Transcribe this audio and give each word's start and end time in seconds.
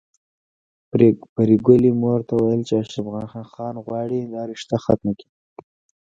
پري 1.35 1.55
ګلې 1.65 1.91
مور 2.01 2.19
ته 2.27 2.33
ويل 2.41 2.61
چې 2.67 2.73
اشرف 2.81 3.07
خان 3.51 3.75
غواړي 3.85 4.19
دا 4.33 4.41
رشته 4.51 4.75
ختمه 4.85 5.13
کړي 5.17 5.29